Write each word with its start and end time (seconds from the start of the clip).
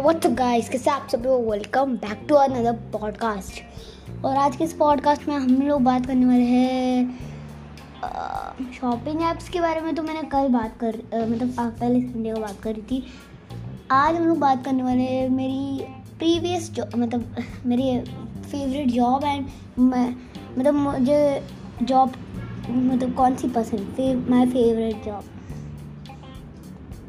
What's 0.00 0.26
guys 0.26 0.68
कैसे 0.68 0.90
आप 0.90 1.08
लोग 1.14 1.50
welcome 1.50 1.96
back 1.96 2.26
to 2.28 2.34
another 2.34 2.72
podcast 2.72 3.52
और 4.24 4.36
आज 4.36 4.56
के 4.56 4.64
इस 4.64 4.72
पॉडकास्ट 4.72 5.28
में 5.28 5.34
हम 5.36 5.62
लोग 5.62 5.82
बात 5.82 6.06
करने 6.06 6.26
वाले 6.26 6.42
हैं 6.42 7.18
शॉपिंग 8.80 9.22
ऐप्स 9.22 9.48
के 9.48 9.60
बारे 9.60 9.80
में। 9.80 9.94
तो 9.94 10.02
मैंने 10.02 10.22
कल 10.22 10.48
बात 10.48 10.76
कर 10.80 10.92
uh, 10.92 11.28
मतलब 11.28 11.76
पहले 11.80 12.00
संडे 12.00 12.32
को 12.32 12.40
बात 12.40 12.60
करी 12.62 12.82
थी। 12.82 13.06
आज 13.90 14.16
हम 14.16 14.24
लोग 14.24 14.38
बात 14.38 14.64
करने 14.64 14.82
वाले 14.82 15.02
हैं 15.02 15.28
मेरी 15.28 15.84
प्रीवियस 16.18 16.70
जॉब 16.70 16.90
मतलब 16.96 17.36
मेरी 17.66 18.00
फेवरेट 18.42 18.88
जॉब 18.88 19.24
एंड 19.24 19.46
मतलब 20.58 20.74
मुझे 20.74 21.48
जॉब 21.82 22.12
मतलब 22.70 23.14
कौन 23.14 23.36
सी 23.36 23.48
पसंद? 23.48 24.26
माई 24.30 24.46
फेवरेट 24.46 25.04
जॉब 25.04 25.24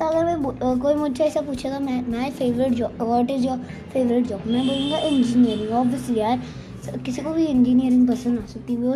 तो 0.02 0.06
अगर 0.08 0.26
मैं 0.26 0.80
कोई 0.80 0.94
मुझसे 0.96 1.24
ऐसा 1.24 1.42
पूछेगा 1.42 1.80
मैं 1.80 1.96
my 2.12 2.30
favourite 2.38 2.72
job 2.74 3.02
what 3.02 3.32
is 3.32 3.46
your 3.48 3.58
favourite 3.94 4.28
job 4.28 4.46
मैं 4.48 4.66
बोलूँगा 4.68 4.98
इंजीनियरिंग 5.00 5.72
ऑब्वियसली 5.80 6.20
यार 6.20 6.42
किसी 7.06 7.22
को 7.22 7.34
भी 7.34 7.46
इंजीनियरिंग 7.46 8.08
पसंद 8.08 8.40
आ 8.40 8.46
सकती 8.46 8.76
है 8.76 8.96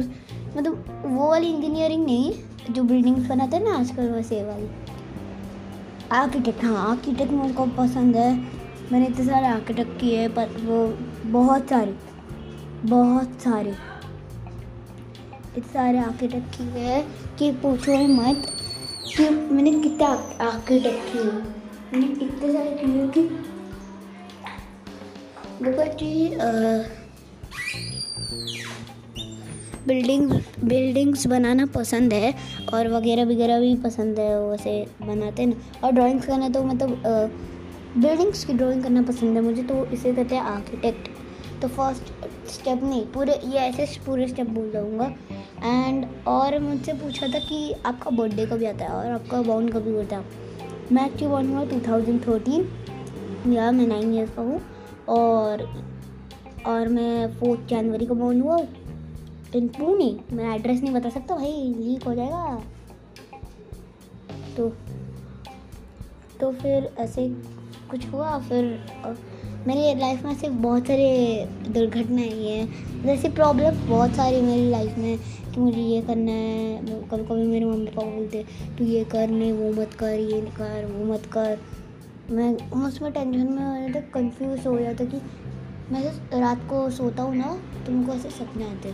मतलब 0.58 1.04
वो 1.06 1.30
वाली 1.30 1.48
इंजीनियरिंग 1.48 2.06
नहीं, 2.06 2.32
जो 2.72 2.84
बिल्डिंग्स 2.84 3.28
बनाते 3.30 3.58
हैं 3.58 3.64
ना 3.64 3.78
आजकल 3.80 4.10
वैसे 4.12 4.44
वाली। 4.44 4.70
आर्किटेक्ट 6.14 6.64
हाँ 6.64 6.90
आर्किटेक्ट 6.90 7.32
मुझको 7.34 7.66
पसंद 7.78 8.16
है। 8.16 8.34
मैंने 8.92 9.06
इतने 9.06 9.26
सारे 9.26 9.48
आर्किटेक्ट 9.48 10.00
किए 10.02 10.20
हैं, 10.20 10.34
पर 10.36 10.58
वो 10.66 10.88
बहुत 11.32 11.70
सारे 11.70 11.96
बहुत 12.86 13.42
सारे, 13.44 13.76
इतने 15.48 15.64
सारे 15.64 15.98
आर्किटेक्ट 16.00 16.58
किए 16.58 16.84
हैं 16.84 17.06
कि 17.38 17.52
पूछो 17.62 18.06
मत। 18.10 18.52
कि 19.08 19.30
मैंने 19.30 19.72
कितना 19.82 20.08
आर्किटेक्ट 20.42 21.12
किए 21.12 21.32
मैंने 21.92 22.06
इतने 22.26 22.52
सारे 22.54 22.72
किए 22.72 23.08
कि 23.08 23.22
बिल्डिंग, 29.88 30.32
बिल्डिंग्स 30.64 31.26
बनाना 31.28 31.66
पसंद 31.76 32.14
है 32.14 32.34
और 32.74 32.88
वगैरह 32.88 33.26
वगैरह 33.26 33.60
भी 33.60 33.76
पसंद 33.84 34.20
है 34.20 34.40
वैसे 34.42 34.74
बनाते 35.02 35.42
हैं 35.42 35.50
ना। 35.50 35.88
और 35.88 35.92
ड्राइंग्स 35.92 36.26
करना 36.26 36.50
तो 36.50 36.64
मतलब 36.64 36.90
बिल्डिंग्स 37.98 38.44
की 38.46 38.54
ड्राइंग 38.54 38.84
करना 38.84 39.02
पसंद 39.02 39.38
है 39.38 39.44
मुझे 39.44 39.64
तो 39.64 39.86
इसे 39.86 40.14
कहते 40.14 40.36
हैं 40.36 40.42
आर्किटेक्ट 40.44 41.10
तो 41.62 41.68
फ़र्स्ट 41.68 42.04
स्टेप 42.54 42.84
नहीं, 42.84 43.06
पूरे, 43.06 43.34
ये 43.46 43.60
ऐसे 43.60 43.86
पूरे 44.06 44.28
स्टेप 44.28 44.50
बोल 44.50 44.72
दूँगा। 44.72 45.08
एंड 45.66 46.06
और 46.28 46.58
मुझसे 46.60 46.94
पूछा 46.94 47.28
था 47.28 47.40
कि 47.40 47.72
आपका 47.86 48.10
बर्थडे 48.12 48.46
कभी 48.46 48.66
आता 48.66 48.86
है 48.86 48.92
और 48.92 49.12
आपका 49.12 49.42
बाउंड 49.42 49.72
कभी 49.74 49.92
होता 49.92 50.18
है 50.18 50.24
मैं 50.92 51.06
एक्चुअली 51.06 51.28
बॉर्न 51.28 51.50
हुआ 51.50 51.64
टू 51.66 51.80
थाउज़ेंड 51.88 52.22
थर्टीन 52.28 53.54
या 53.54 53.72
मैं 53.72 53.88
नाइन 53.88 54.14
ईयर्स 54.14 54.32
का 54.36 54.42
हूँ। 54.42 54.62
और 55.10 55.62
और 56.68 56.88
मैं 56.88 57.34
फोर्थ 57.40 57.68
जनवरी 57.70 58.06
को 58.06 58.16
बॉर्न 58.16 58.42
हुआ 58.42 58.58
इन 59.56 59.68
पुणे 59.78 60.16
मैं 60.34 60.54
एड्रेस 60.56 60.82
नहीं 60.82 60.94
बता 60.94 61.10
सकता 61.10 61.36
भाई 61.36 61.52
लीक 61.78 62.04
हो 62.04 62.14
जाएगा। 62.16 62.62
तो 64.58 64.70
तो 66.40 66.52
फिर 66.52 66.90
ऐसे 67.00 67.28
कुछ 67.92 68.08
हुआ, 68.10 68.38
फिर 68.40 68.64
मेरी 69.68 70.00
लाइफ 70.00 70.24
में 70.24 70.32
ऐसे 70.32 70.50
बहुत 70.50 70.88
सारे 70.88 71.48
दुर्घटनाएँ 71.68 72.30
हैं 72.30 73.04
जैसे 73.04 73.30
प्रॉब्लम 73.30 73.90
बहुत 73.90 74.12
सारी 74.12 74.42
मेरी 74.42 74.70
लाइफ 74.70 74.98
में 74.98 75.18
कि 75.54 75.60
मुझे 75.60 75.82
ये 75.82 76.02
करना 76.02 76.32
है 76.32 76.78
कभी 76.86 77.24
कभी 77.24 77.48
मेरे 77.48 77.66
मम्मी 77.66 77.86
पापा 77.86 78.08
बोलते 78.08 78.46
तू 78.78 78.84
ये 78.84 79.04
कर, 79.04 79.28
नहीं, 79.28 79.52
वो 79.52 79.82
मत 79.82 79.94
कर, 79.94 80.14
ये 80.14 80.42
नहीं 80.42 80.52
कर, 80.52 80.86
वो 80.86 81.14
मत 81.14 81.26
कर। 81.26 81.60
मैं 82.32 82.72
उसमें 82.72 83.12
टेंशन 83.12 83.48
में 83.48 83.66
हो 83.66 83.88
जाता 83.88 84.00
कन्फ्यूज़ 84.14 84.68
हो 84.68 84.80
जाता 84.80 85.06
कि 85.06 85.18
मैं 85.92 86.04
रात 86.40 86.58
को 86.58 86.90
सोता 86.90 87.24
हूँ 87.24 87.36
ना 87.36 87.62
तो 87.86 87.92
उनको 87.92 88.14
ऐसे 88.14 88.30
सपने 88.30 88.64
आते 88.64 88.92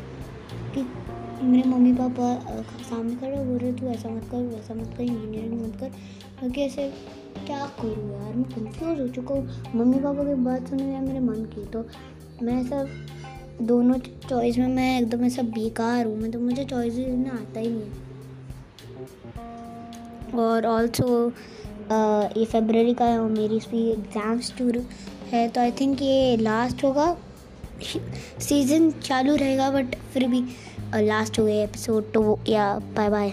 कि 0.76 0.82
मेरे 1.42 1.70
मम्मी 1.70 1.94
पापा 1.94 2.26
सामने 2.82 3.16
खड़े 3.16 3.38
बोल 3.38 3.58
रहे, 3.58 3.72
तू 3.74 3.88
ऐसा 3.88 4.10
मत 4.10 4.24
कर, 4.32 4.38
वैसा 4.38 4.74
मत 4.74 4.94
कर 4.98 5.04
इंजीनियरिंग 5.04 5.62
मत 5.62 5.76
कर। 5.80 5.90
क्योंकि 6.40 6.62
ऐसे, 6.62 6.88
क्या 7.46 7.66
करूँ 7.82 8.12
यार, 8.12 8.34
मैं 8.36 8.44
कंफ्यूज 8.46 9.00
हो 9.00 9.08
चुका 9.08 9.36
हूँ। 9.36 9.74
मम्मी 9.76 10.00
पापा 10.00 10.24
की 10.24 10.34
बात 10.44 10.68
सुने 10.70 10.92
यार 10.92 11.02
मेरे 11.02 11.20
मन 11.22 11.46
की 11.56 11.66
तो 11.68 11.86
मैं 12.44 12.64
सब 12.66 12.88
दोनों 13.62 13.98
चॉइस 14.30 14.58
में 14.58 14.68
मैं 14.68 15.00
एकदम 15.00 15.24
ऐसा 15.26 15.42
बेकार 15.56 16.06
हूँ 16.06 16.18
मतलब 16.20 16.42
मुझे 16.42 16.66
चॉइस 16.66 16.94
ना 16.98 17.32
आता 17.32 17.60
ही 17.60 17.70
नहीं 17.70 17.92
और 20.40 20.66
ऑल्सो 20.66 21.08
ये 22.38 22.46
फेबररी 22.46 22.94
का 22.94 23.06
है 23.06 23.20
मेरी 23.22 23.60
भी 23.72 23.90
एग्ज़ाम्स 23.92 24.54
टूर 24.58 24.78
है 25.32 25.48
तो 25.50 25.62
आई 25.62 25.72
थिंक 25.82 26.02
ये 26.02 26.38
लास्ट 26.38 26.84
होगा। 26.84 27.16
सीज़न 28.40 28.92
चालू 29.04 29.36
रहेगा 29.36 29.70
बट 29.72 29.96
फिर 30.14 30.28
भी 30.28 30.42
लास्ट 30.94 31.40
हो 31.40 31.46
गया 31.46 31.64
एपिसोड 31.64 32.12
तो 32.14 32.40
या 32.48 32.64
बाय 32.98 33.10
बाय 33.10 33.30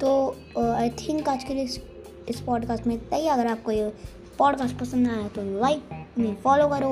तो 0.00 0.36
आई 0.74 0.90
थिंक 0.90 1.28
आज 1.28 1.44
के 1.44 1.54
लिए 1.54 1.64
इस, 1.64 1.80
इस 2.28 2.40
पॉडकास्ट 2.40 2.86
में 2.86 2.94
इतना 2.94 3.16
ही। 3.16 3.28
अगर 3.28 3.46
आपको 3.46 3.72
ये 3.72 3.92
पॉडकास्ट 4.38 4.78
पसंद 4.78 5.08
आया 5.08 5.28
तो 5.28 5.42
लाइक 5.60 6.06
नहीं 6.18 6.34
फॉलो 6.34 6.68
करो 6.68 6.90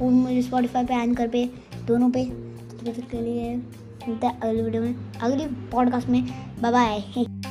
वो 0.00 0.10
मुझे 0.10 0.42
स्पॉटीफाई 0.42 0.84
पे 0.84 0.94
एंकर 0.94 1.28
पे 1.28 1.44
दोनों 1.86 2.10
पे। 2.10 2.24
तो 2.24 2.92
के 3.10 3.20
लिए 3.20 3.54
मिलता 3.56 4.28
है 4.28 4.40
अगली 4.40 4.62
वीडियो 4.62 4.82
में 4.82 5.18
अगली 5.22 5.46
पॉडकास्ट 5.72 6.08
में। 6.08 6.24
Bye 6.62 6.72
bye 6.72 7.41